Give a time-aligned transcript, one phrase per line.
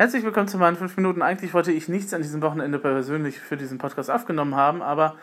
[0.00, 1.20] Herzlich willkommen zu meinen 5 Minuten.
[1.20, 5.16] Eigentlich wollte ich nichts an diesem Wochenende persönlich für diesen Podcast aufgenommen haben, aber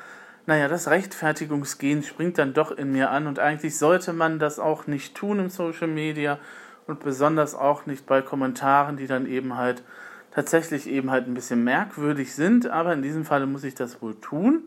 [0.45, 4.85] naja, das Rechtfertigungsgehen springt dann doch in mir an und eigentlich sollte man das auch
[4.85, 6.37] nicht tun im Social Media
[6.85, 9.81] und besonders auch nicht bei Kommentaren, die dann eben halt
[10.29, 14.13] tatsächlich eben halt ein bisschen merkwürdig sind, aber in diesem Falle muss ich das wohl
[14.21, 14.61] tun.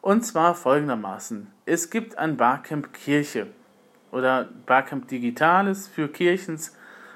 [0.00, 1.48] Und zwar folgendermaßen.
[1.66, 3.48] Es gibt ein Barcamp Kirche
[4.10, 6.74] oder Barcamp Digitales für Kirchens,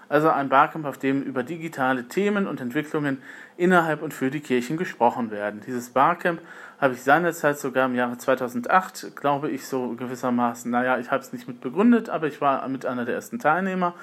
[0.08, 3.22] also ein Barcamp, auf dem über digitale Themen und Entwicklungen
[3.56, 5.60] innerhalb und für die Kirchen gesprochen werden.
[5.66, 6.40] Dieses Barcamp
[6.80, 11.32] habe ich seinerzeit sogar im Jahre 2008, glaube ich, so gewissermaßen, naja, ich habe es
[11.32, 13.94] nicht mit begründet, aber ich war mit einer der ersten Teilnehmer,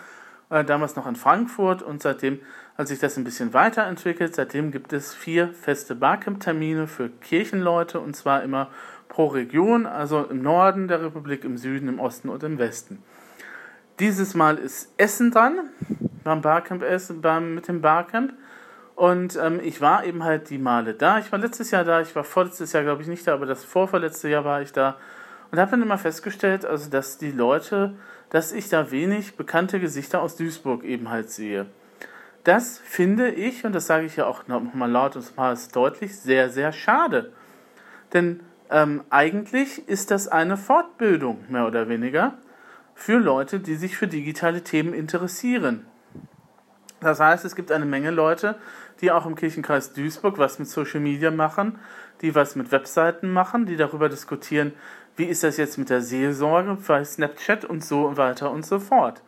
[0.49, 2.39] äh, damals noch in Frankfurt und seitdem
[2.77, 4.35] hat sich das ein bisschen weiterentwickelt.
[4.35, 8.69] Seitdem gibt es vier feste Barcamp-Termine für Kirchenleute und zwar immer
[9.07, 13.01] pro Region, also im Norden der Republik, im Süden, im Osten und im Westen.
[13.99, 15.69] Dieses Mal ist Essen dran,
[16.25, 18.33] beim Barcamp Essen, beim, mit dem Barcamp.
[18.95, 21.19] Und ähm, ich war eben halt die Male da.
[21.19, 23.63] Ich war letztes Jahr da, ich war vorletztes Jahr, glaube ich, nicht da, aber das
[23.63, 24.97] vorvorletzte Jahr war ich da.
[25.51, 27.95] Und habe dann immer festgestellt, also dass die Leute,
[28.29, 31.65] dass ich da wenig bekannte Gesichter aus Duisburg eben halt sehe.
[32.43, 36.49] Das finde ich, und das sage ich ja auch nochmal laut und mal deutlich, sehr,
[36.49, 37.31] sehr schade.
[38.13, 42.33] Denn ähm, eigentlich ist das eine Fortbildung, mehr oder weniger,
[42.95, 45.85] für Leute, die sich für digitale Themen interessieren.
[47.01, 48.55] Das heißt, es gibt eine Menge Leute,
[49.01, 51.77] die auch im Kirchenkreis Duisburg was mit Social Media machen,
[52.21, 54.73] die was mit Webseiten machen, die darüber diskutieren,
[55.17, 59.21] wie ist das jetzt mit der Seelsorge bei Snapchat und so weiter und so fort.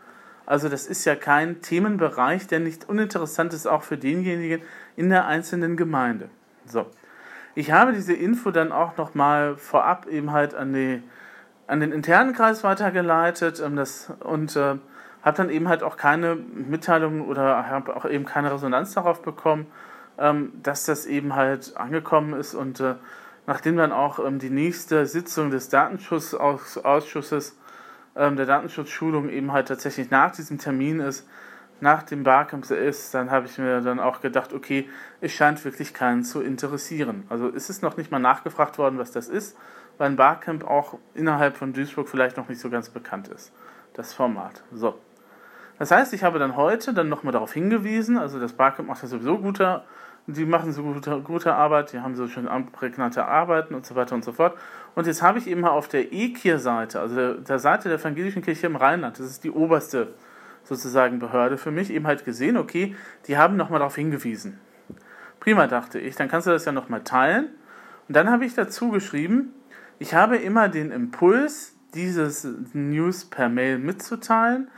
[0.45, 4.61] Also das ist ja kein Themenbereich, der nicht uninteressant ist, auch für denjenigen
[4.95, 6.29] in der einzelnen Gemeinde.
[6.65, 6.87] So.
[7.53, 11.03] Ich habe diese Info dann auch nochmal vorab eben halt an, die,
[11.67, 14.75] an den internen Kreis weitergeleitet ähm, das, und äh,
[15.21, 19.67] habe dann eben halt auch keine Mitteilung oder habe auch eben keine Resonanz darauf bekommen,
[20.17, 22.95] ähm, dass das eben halt angekommen ist und äh,
[23.45, 27.57] nachdem dann auch ähm, die nächste Sitzung des Datenschutzausschusses
[28.15, 31.27] ähm, der Datenschutzschulung eben halt tatsächlich nach diesem Termin ist,
[31.79, 34.89] nach dem Barcamp ist, dann habe ich mir dann auch gedacht, okay,
[35.21, 37.25] es scheint wirklich keinen zu interessieren.
[37.29, 39.55] Also ist es noch nicht mal nachgefragt worden, was das ist,
[39.97, 43.51] weil ein Barcamp auch innerhalb von Duisburg vielleicht noch nicht so ganz bekannt ist,
[43.93, 44.63] das Format.
[44.71, 44.95] So.
[45.79, 49.07] Das heißt, ich habe dann heute dann nochmal darauf hingewiesen, also das Barcamp macht ja
[49.07, 49.83] sowieso gute,
[50.27, 54.13] die machen so gute, gute Arbeit, die haben so schön prägnante Arbeiten und so weiter
[54.13, 54.57] und so fort.
[54.93, 58.67] Und jetzt habe ich eben mal auf der EKIR-Seite, also der, Seite der Evangelischen Kirche
[58.67, 60.15] im Rheinland, das ist die oberste
[60.63, 62.95] sozusagen Behörde für mich, eben halt gesehen, okay,
[63.27, 64.59] die haben nochmal darauf hingewiesen.
[65.39, 67.45] Prima, dachte ich, dann kannst du das ja nochmal teilen.
[68.09, 69.53] Und dann habe ich dazu geschrieben,
[69.99, 74.69] ich habe immer den Impuls, dieses News per Mail mitzuteilen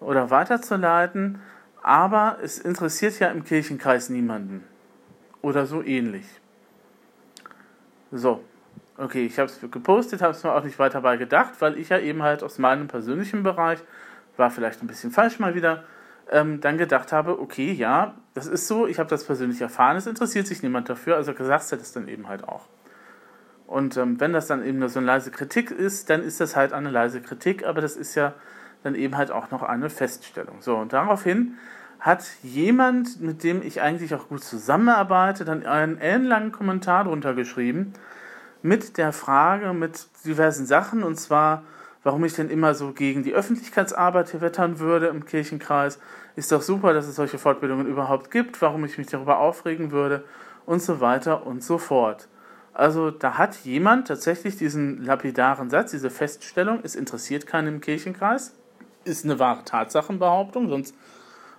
[0.00, 1.40] oder weiterzuleiten,
[1.82, 4.64] aber es interessiert ja im Kirchenkreis niemanden.
[5.40, 6.26] Oder so ähnlich.
[8.10, 8.42] So,
[8.96, 11.88] okay, ich habe es gepostet, habe es mir auch nicht weiter bei gedacht, weil ich
[11.88, 13.78] ja eben halt aus meinem persönlichen Bereich,
[14.36, 15.84] war vielleicht ein bisschen falsch mal wieder,
[16.30, 20.06] ähm, dann gedacht habe, okay, ja, das ist so, ich habe das persönlich erfahren, es
[20.06, 22.66] interessiert sich niemand dafür, also gesagt hat es dann eben halt auch.
[23.68, 26.56] Und ähm, wenn das dann eben nur so eine leise Kritik ist, dann ist das
[26.56, 28.32] halt eine leise Kritik, aber das ist ja
[28.82, 30.56] dann eben halt auch noch eine Feststellung.
[30.60, 31.58] So, und daraufhin
[32.00, 37.92] hat jemand, mit dem ich eigentlich auch gut zusammenarbeite, dann einen ellenlangen Kommentar drunter geschrieben
[38.62, 41.62] mit der Frage, mit diversen Sachen, und zwar,
[42.02, 45.98] warum ich denn immer so gegen die Öffentlichkeitsarbeit hier wettern würde im Kirchenkreis.
[46.36, 50.24] Ist doch super, dass es solche Fortbildungen überhaupt gibt, warum ich mich darüber aufregen würde
[50.64, 52.28] und so weiter und so fort.
[52.78, 58.54] Also da hat jemand tatsächlich diesen lapidaren Satz, diese Feststellung, es interessiert keinen im Kirchenkreis,
[59.04, 60.94] ist eine wahre Tatsachenbehauptung, sonst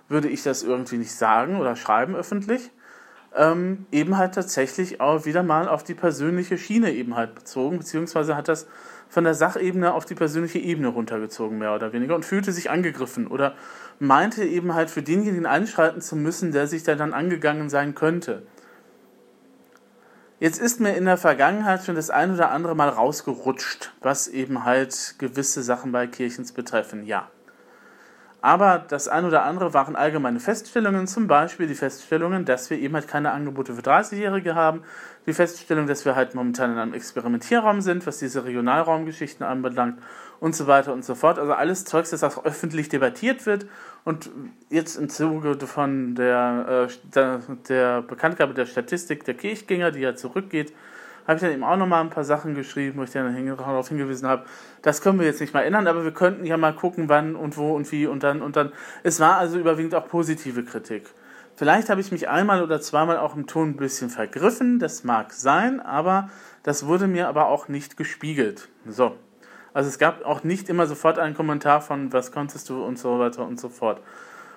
[0.08, 2.70] würde ich das irgendwie nicht sagen oder schreiben öffentlich.
[3.36, 8.34] Ähm, eben halt tatsächlich auch wieder mal auf die persönliche Schiene eben halt bezogen, beziehungsweise
[8.34, 8.66] hat das
[9.10, 13.26] von der Sachebene auf die persönliche Ebene runtergezogen, mehr oder weniger, und fühlte sich angegriffen
[13.26, 13.56] oder
[13.98, 18.46] meinte eben halt für denjenigen einschreiten zu müssen, der sich da dann angegangen sein könnte.
[20.40, 24.64] Jetzt ist mir in der Vergangenheit schon das ein oder andere Mal rausgerutscht, was eben
[24.64, 27.28] halt gewisse Sachen bei Kirchens betreffen, ja.
[28.40, 32.94] Aber das ein oder andere waren allgemeine Feststellungen, zum Beispiel die Feststellungen, dass wir eben
[32.94, 34.82] halt keine Angebote für 30-Jährige haben,
[35.26, 40.00] die Feststellung, dass wir halt momentan in einem Experimentierraum sind, was diese Regionalraumgeschichten anbelangt
[40.40, 41.38] und so weiter und so fort.
[41.38, 43.66] Also alles Zeugs, das auch öffentlich debattiert wird
[44.04, 44.30] und
[44.70, 50.14] jetzt im Zuge von der, äh, der, der Bekanntgabe der Statistik der Kirchgänger, die ja
[50.14, 50.72] zurückgeht,
[51.26, 54.26] habe ich dann eben auch nochmal ein paar Sachen geschrieben, wo ich dann darauf hingewiesen
[54.26, 54.46] habe,
[54.82, 57.56] das können wir jetzt nicht mal ändern, aber wir könnten ja mal gucken, wann und
[57.56, 58.72] wo und wie und dann und dann.
[59.02, 61.04] Es war also überwiegend auch positive Kritik.
[61.54, 65.32] Vielleicht habe ich mich einmal oder zweimal auch im Ton ein bisschen vergriffen, das mag
[65.32, 66.30] sein, aber
[66.62, 68.68] das wurde mir aber auch nicht gespiegelt.
[68.86, 69.16] So.
[69.72, 73.18] Also es gab auch nicht immer sofort einen Kommentar von, was konntest du und so
[73.18, 74.00] weiter und so fort.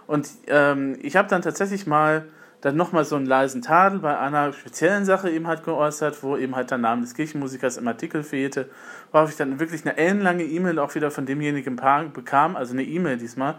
[0.08, 2.26] Und ähm, ich habe dann tatsächlich mal
[2.64, 6.56] dann nochmal so einen leisen Tadel bei einer speziellen Sache eben halt geäußert, wo eben
[6.56, 8.70] halt der Name des Kirchenmusikers im Artikel fehlte,
[9.12, 11.76] worauf ich dann wirklich eine ellenlange E-Mail auch wieder von demjenigen
[12.14, 13.56] bekam, also eine E-Mail diesmal,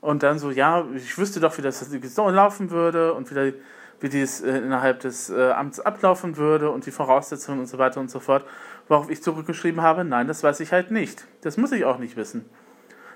[0.00, 3.54] und dann so, ja, ich wüsste doch, wie das so laufen würde und wie,
[4.00, 8.00] wie dies äh, innerhalb des äh, Amts ablaufen würde und die Voraussetzungen und so weiter
[8.00, 8.44] und so fort,
[8.88, 11.26] worauf ich zurückgeschrieben habe, nein, das weiß ich halt nicht.
[11.42, 12.44] Das muss ich auch nicht wissen.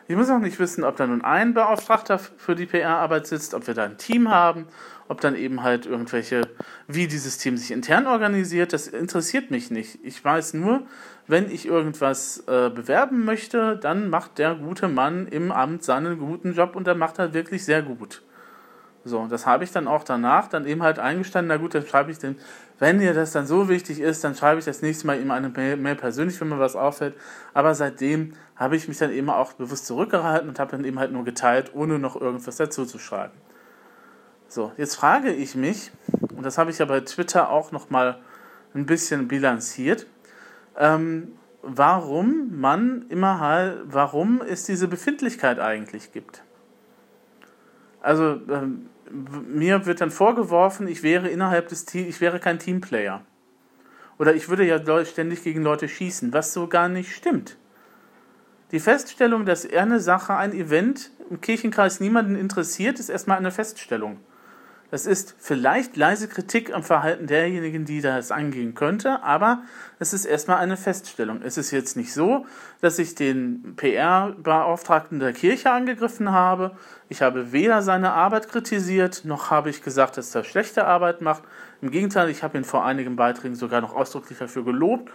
[0.09, 3.67] Ich muss auch nicht wissen, ob da nun ein Beauftragter für die PR-Arbeit sitzt, ob
[3.67, 4.67] wir da ein Team haben,
[5.09, 6.43] ob dann eben halt irgendwelche,
[6.89, 10.01] wie dieses Team sich intern organisiert, das interessiert mich nicht.
[10.03, 10.83] Ich weiß nur,
[11.27, 16.55] wenn ich irgendwas äh, bewerben möchte, dann macht der gute Mann im Amt seinen guten
[16.55, 18.23] Job und der macht halt wirklich sehr gut.
[19.05, 22.13] So, das habe ich dann auch danach dann eben halt eingestanden, na gut, dann schreibe
[22.13, 22.37] ich den,
[22.79, 25.49] wenn dir das dann so wichtig ist, dann schreibe ich das nächste Mal ihm eine
[25.49, 27.15] Mail, Mail persönlich, wenn mir was auffällt.
[27.53, 31.13] Aber seitdem habe ich mich dann eben auch bewusst zurückgehalten und habe dann eben halt
[31.13, 33.35] nur geteilt, ohne noch irgendwas dazu zu schreiben.
[34.47, 35.91] So, jetzt frage ich mich,
[36.37, 38.19] und das habe ich ja bei Twitter auch nochmal
[38.75, 40.07] ein bisschen bilanziert,
[40.77, 41.33] ähm,
[41.63, 46.43] warum man immer halt, warum es diese Befindlichkeit eigentlich gibt.
[48.01, 53.23] Also ähm, mir wird dann vorgeworfen, ich wäre innerhalb des Teams, ich wäre kein Teamplayer.
[54.19, 57.57] Oder ich würde ja ständig gegen Leute schießen, was so gar nicht stimmt.
[58.71, 64.19] Die Feststellung, dass eine Sache, ein Event im Kirchenkreis niemanden interessiert, ist erstmal eine Feststellung.
[64.93, 69.63] Das ist vielleicht leise Kritik am Verhalten derjenigen, die das angehen könnte, aber
[69.99, 71.41] es ist erstmal eine Feststellung.
[71.41, 72.45] Es ist jetzt nicht so,
[72.83, 76.73] dass ich den PR-Beauftragten der Kirche angegriffen habe.
[77.09, 81.43] Ich habe weder seine Arbeit kritisiert, noch habe ich gesagt, dass er schlechte Arbeit macht.
[81.81, 85.11] Im Gegenteil, ich habe ihn vor einigen Beiträgen sogar noch ausdrücklich dafür gelobt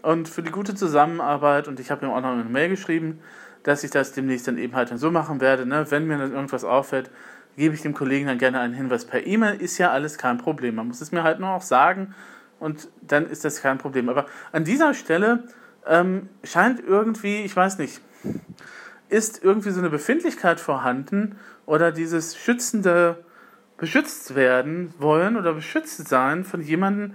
[0.00, 3.20] und für die gute Zusammenarbeit und ich habe ihm auch noch eine Mail geschrieben,
[3.62, 5.84] dass ich das demnächst dann eben halt so machen werde, ne?
[5.90, 7.10] wenn mir dann irgendwas auffällt,
[7.58, 10.76] gebe ich dem Kollegen dann gerne einen Hinweis per E-Mail, ist ja alles kein Problem.
[10.76, 12.14] Man muss es mir halt nur auch sagen
[12.60, 14.08] und dann ist das kein Problem.
[14.08, 15.44] Aber an dieser Stelle
[15.86, 18.00] ähm, scheint irgendwie, ich weiß nicht,
[19.08, 23.24] ist irgendwie so eine Befindlichkeit vorhanden oder dieses schützende
[23.76, 27.14] beschützt werden wollen oder beschützt sein von jemandem,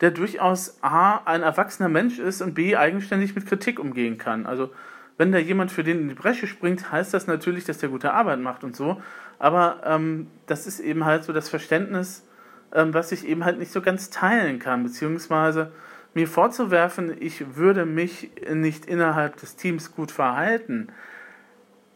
[0.00, 4.46] der durchaus A, ein erwachsener Mensch ist und B, eigenständig mit Kritik umgehen kann.
[4.46, 4.70] Also
[5.16, 8.12] wenn da jemand für den in die Bresche springt, heißt das natürlich, dass der gute
[8.12, 9.00] Arbeit macht und so.
[9.38, 12.26] Aber ähm, das ist eben halt so das Verständnis,
[12.72, 15.72] ähm, was ich eben halt nicht so ganz teilen kann, beziehungsweise
[16.14, 20.88] mir vorzuwerfen, ich würde mich nicht innerhalb des Teams gut verhalten.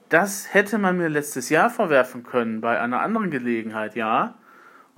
[0.08, 4.37] Das hätte man mir letztes Jahr vorwerfen können, bei einer anderen Gelegenheit, ja.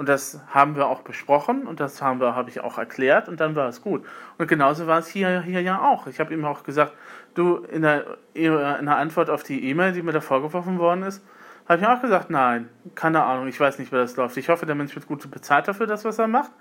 [0.01, 3.39] Und das haben wir auch besprochen und das haben wir, habe ich auch erklärt und
[3.39, 4.03] dann war es gut.
[4.39, 6.07] Und genauso war es hier, hier ja auch.
[6.07, 6.95] Ich habe ihm auch gesagt,
[7.35, 11.23] du, in der, in der Antwort auf die E-Mail, die mir da vorgeworfen worden ist,
[11.69, 14.39] habe ich auch gesagt, nein, keine Ahnung, ich weiß nicht, wer das läuft.
[14.39, 16.53] Ich hoffe, der Mensch wird gut bezahlt dafür, das, was er macht.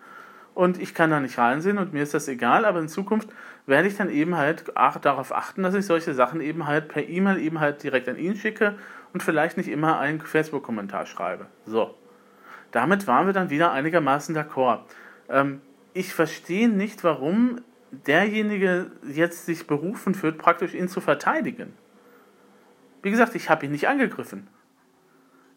[0.54, 3.30] Und ich kann da nicht reinsehen und mir ist das egal, aber in Zukunft
[3.66, 7.38] werde ich dann eben halt darauf achten, dass ich solche Sachen eben halt per E-Mail
[7.38, 8.76] eben halt direkt an ihn schicke
[9.14, 11.46] und vielleicht nicht immer einen Facebook-Kommentar schreibe.
[11.66, 11.96] So.
[12.72, 14.82] Damit waren wir dann wieder einigermaßen d'accord.
[15.30, 15.62] Ähm,
[15.94, 21.74] ich verstehe nicht, warum derjenige jetzt sich berufen fühlt, praktisch ihn zu verteidigen.
[23.02, 24.48] Wie gesagt, ich habe ihn nicht angegriffen.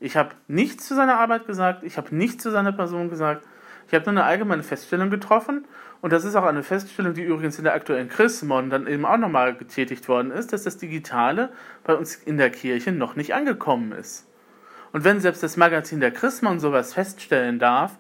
[0.00, 3.46] Ich habe nichts zu seiner Arbeit gesagt, ich habe nichts zu seiner Person gesagt.
[3.86, 5.66] Ich habe nur eine allgemeine Feststellung getroffen
[6.00, 9.16] und das ist auch eine Feststellung, die übrigens in der aktuellen Chrismon dann eben auch
[9.16, 11.50] nochmal getätigt worden ist, dass das Digitale
[11.84, 14.26] bei uns in der Kirche noch nicht angekommen ist.
[14.92, 17.98] Und wenn selbst das Magazin der Chrismon sowas feststellen darf,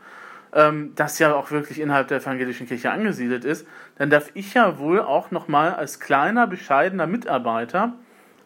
[0.52, 4.78] ähm, das ja auch wirklich innerhalb der evangelischen Kirche angesiedelt ist, dann darf ich ja
[4.78, 7.94] wohl auch nochmal als kleiner, bescheidener Mitarbeiter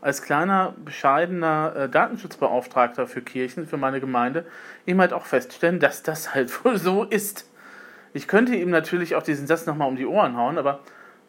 [0.06, 4.44] als kleiner, bescheidener äh, Datenschutzbeauftragter für Kirchen, für meine Gemeinde,
[4.86, 7.50] eben halt auch feststellen, dass das halt wohl so ist.
[8.12, 10.80] Ich könnte ihm natürlich auch diesen Satz nochmal um die Ohren hauen, aber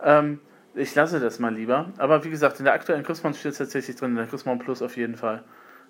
[0.04, 0.40] ähm,
[0.76, 1.88] ich lasse das mal lieber.
[1.98, 4.84] Aber wie gesagt, in der aktuellen Chrismon steht es tatsächlich drin, in der Chrismon Plus
[4.84, 5.44] auf jeden Fall.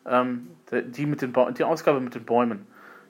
[0.07, 2.65] Ähm, die, mit den die Ausgabe mit den Bäumen,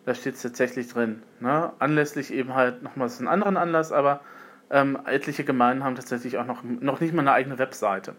[0.06, 1.22] da steht es tatsächlich drin.
[1.40, 1.72] Ne?
[1.80, 4.22] Anlässlich eben halt nochmals einen anderen Anlass, aber
[4.70, 8.16] ähm, etliche Gemeinden haben tatsächlich auch noch, noch nicht mal eine eigene Webseite.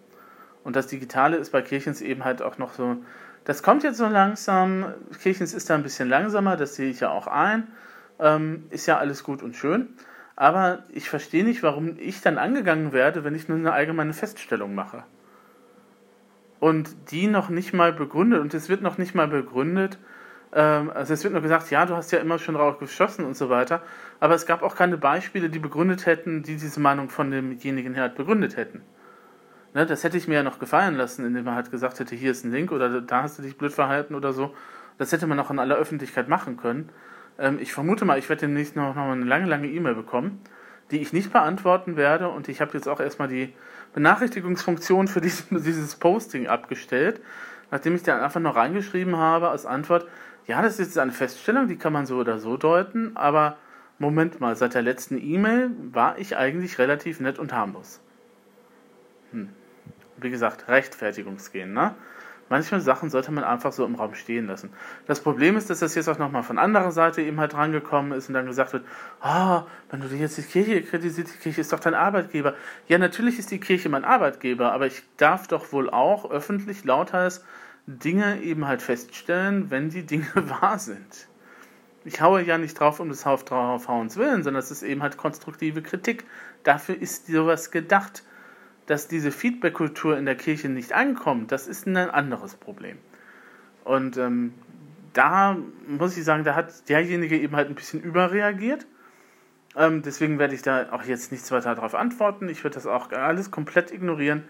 [0.64, 2.96] Und das Digitale ist bei Kirchens eben halt auch noch so,
[3.44, 4.92] das kommt jetzt so langsam,
[5.22, 7.68] Kirchens ist da ein bisschen langsamer, das sehe ich ja auch ein,
[8.18, 9.94] ähm, ist ja alles gut und schön,
[10.36, 14.74] aber ich verstehe nicht, warum ich dann angegangen werde, wenn ich nur eine allgemeine Feststellung
[14.74, 15.04] mache.
[16.60, 19.98] Und die noch nicht mal begründet, und es wird noch nicht mal begründet,
[20.52, 23.36] Ähm, also es wird nur gesagt, ja, du hast ja immer schon drauf geschossen und
[23.36, 23.82] so weiter.
[24.20, 28.04] Aber es gab auch keine Beispiele, die begründet hätten, die diese Meinung von demjenigen her
[28.04, 28.82] halt begründet hätten.
[29.74, 32.30] Ne, das hätte ich mir ja noch gefallen lassen, indem man halt gesagt hätte, hier
[32.30, 34.54] ist ein Link oder da hast du dich blöd verhalten oder so.
[34.96, 36.88] Das hätte man auch in aller Öffentlichkeit machen können.
[37.38, 40.40] Ähm, ich vermute mal, ich werde demnächst noch, noch eine lange, lange E-Mail bekommen,
[40.90, 42.28] die ich nicht beantworten werde.
[42.28, 43.52] Und ich habe jetzt auch erstmal die
[43.94, 47.20] Benachrichtigungsfunktion für dieses, Posting abgestellt,
[47.70, 50.06] nachdem ich dann einfach noch reingeschrieben habe als Antwort,
[50.46, 53.58] ja, das ist jetzt eine Feststellung, die kann man so oder so deuten, aber
[53.98, 58.00] Moment mal, seit der letzten E-Mail war ich eigentlich relativ nett und harmlos.
[59.32, 59.50] Hm.
[60.16, 61.94] Wie gesagt, Rechtfertigungsgehen, ne?
[62.48, 64.70] Manche Sachen sollte man einfach so im Raum stehen lassen.
[65.06, 68.28] Das Problem ist, dass das jetzt auch nochmal von anderer Seite eben halt rangekommen ist
[68.28, 68.84] und dann gesagt wird,
[69.22, 72.54] oh, wenn du jetzt die Kirche kritisierst, die Kirche ist doch dein Arbeitgeber.
[72.86, 77.44] Ja, natürlich ist die Kirche mein Arbeitgeber, aber ich darf doch wohl auch öffentlich lauthals
[77.86, 81.28] Dinge eben halt feststellen, wenn die Dinge wahr sind.
[82.04, 85.82] Ich haue ja nicht drauf um des Draufhauens willen, sondern es ist eben halt konstruktive
[85.82, 86.24] Kritik.
[86.62, 88.22] Dafür ist sowas gedacht
[88.88, 92.96] dass diese Feedback-Kultur in der Kirche nicht ankommt, das ist ein anderes Problem.
[93.84, 94.54] Und ähm,
[95.12, 98.86] da muss ich sagen, da hat derjenige eben halt ein bisschen überreagiert.
[99.76, 102.48] Ähm, deswegen werde ich da auch jetzt nichts weiter darauf antworten.
[102.48, 104.44] Ich werde das auch alles komplett ignorieren.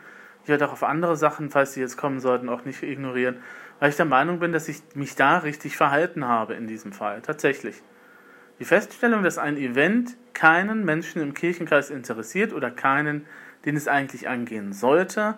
[0.44, 3.38] Ich werde auch auf andere Sachen, falls sie jetzt kommen sollten, auch nicht ignorieren,
[3.80, 7.22] weil ich der Meinung bin, dass ich mich da richtig verhalten habe in diesem Fall.
[7.22, 7.82] Tatsächlich.
[8.60, 13.26] Die Feststellung, dass ein Event keinen Menschen im Kirchenkreis interessiert oder keinen
[13.68, 15.34] den es eigentlich angehen sollte,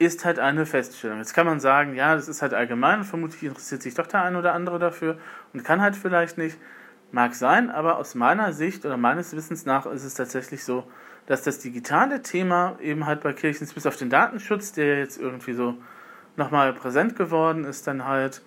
[0.00, 1.18] ist halt eine Feststellung.
[1.18, 4.36] Jetzt kann man sagen, ja, das ist halt allgemein, vermutlich interessiert sich doch der eine
[4.36, 5.16] oder andere dafür
[5.52, 6.58] und kann halt vielleicht nicht.
[7.12, 10.90] Mag sein, aber aus meiner Sicht oder meines Wissens nach ist es tatsächlich so,
[11.26, 15.52] dass das digitale Thema eben halt bei Kirchen, bis auf den Datenschutz, der jetzt irgendwie
[15.52, 15.76] so
[16.36, 18.42] nochmal präsent geworden ist, dann halt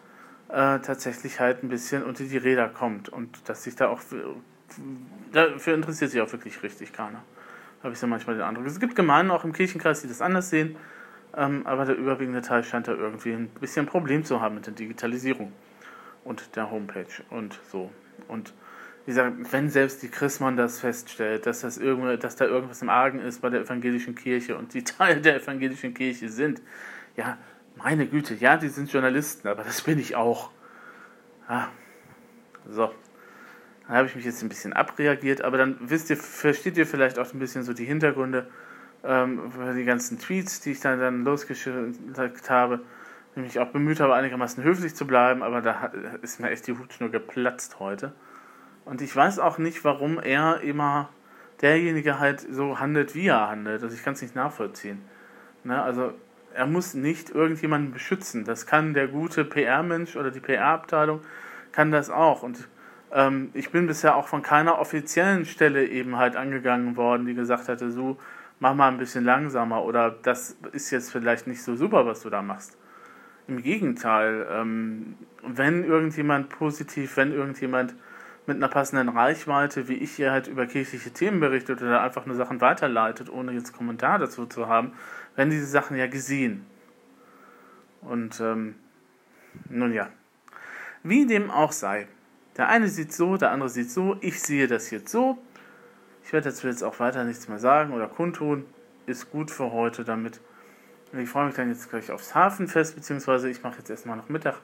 [0.50, 4.02] äh, tatsächlich halt ein bisschen unter die Räder kommt und dass sich da auch
[5.32, 7.24] dafür interessiert sich auch wirklich richtig keiner
[7.86, 8.66] habe ich so manchmal den Eindruck.
[8.66, 10.76] Es gibt Gemeinden auch im Kirchenkreis, die das anders sehen,
[11.38, 14.66] ähm, aber der überwiegende Teil scheint da irgendwie ein bisschen ein Problem zu haben mit
[14.66, 15.54] der Digitalisierung
[16.24, 17.92] und der Homepage und so.
[18.28, 18.54] Und
[19.06, 22.90] wie gesagt, wenn selbst die Chrismon das feststellt, dass, das irgendwo, dass da irgendwas im
[22.90, 26.62] Argen ist bei der evangelischen Kirche und die Teil der evangelischen Kirche sind,
[27.16, 27.38] ja,
[27.76, 30.50] meine Güte, ja, die sind Journalisten, aber das bin ich auch.
[31.48, 31.68] Ah,
[32.68, 32.92] so.
[33.88, 37.20] Da habe ich mich jetzt ein bisschen abreagiert, aber dann wisst ihr, versteht ihr vielleicht
[37.20, 38.48] auch ein bisschen so die Hintergründe
[39.04, 42.82] ähm, die ganzen Tweets, die ich dann, dann losgeschickt habe.
[43.36, 46.74] Ich mich auch bemüht habe, einigermaßen höflich zu bleiben, aber da ist mir echt die
[46.74, 48.14] Hutschnur geplatzt heute.
[48.86, 51.10] Und ich weiß auch nicht, warum er immer
[51.62, 53.84] derjenige halt so handelt, wie er handelt.
[53.84, 55.02] Also ich kann es nicht nachvollziehen.
[55.64, 55.82] Ne?
[55.82, 56.14] Also
[56.54, 58.46] er muss nicht irgendjemanden beschützen.
[58.46, 61.22] Das kann der gute PR-Mensch oder die PR-Abteilung
[61.72, 62.44] kann das auch.
[62.44, 62.68] Und
[63.16, 67.70] ähm, ich bin bisher auch von keiner offiziellen Stelle eben halt angegangen worden, die gesagt
[67.70, 68.18] hatte, so,
[68.60, 72.30] mach mal ein bisschen langsamer oder das ist jetzt vielleicht nicht so super, was du
[72.30, 72.78] da machst.
[73.48, 77.96] Im Gegenteil, ähm, wenn irgendjemand positiv, wenn irgendjemand
[78.48, 82.36] mit einer passenden Reichweite, wie ich hier halt über kirchliche Themen berichtet oder einfach nur
[82.36, 84.92] Sachen weiterleitet, ohne jetzt Kommentar dazu zu haben,
[85.36, 86.66] werden diese Sachen ja gesehen.
[88.02, 88.76] Und ähm,
[89.70, 90.10] nun ja,
[91.04, 92.08] wie dem auch sei,
[92.58, 94.18] der eine sieht so, der andere sieht so.
[94.22, 95.38] Ich sehe das jetzt so.
[96.24, 98.66] Ich werde dazu jetzt auch weiter nichts mehr sagen oder kundtun.
[99.06, 100.40] Ist gut für heute damit.
[101.14, 104.56] Ich freue mich dann jetzt gleich aufs Hafenfest, beziehungsweise ich mache jetzt erstmal noch Mittag.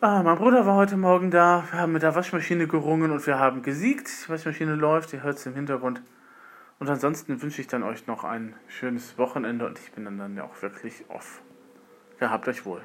[0.00, 1.64] Ah, mein Bruder war heute Morgen da.
[1.70, 4.08] Wir haben mit der Waschmaschine gerungen und wir haben gesiegt.
[4.24, 6.02] Die Waschmaschine läuft, ihr hört es im Hintergrund.
[6.78, 10.36] Und ansonsten wünsche ich dann euch noch ein schönes Wochenende und ich bin dann, dann
[10.36, 11.42] ja auch wirklich off.
[12.18, 12.80] Gehabt euch wohl.